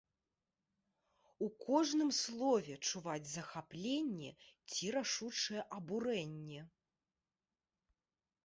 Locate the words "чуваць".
2.91-3.29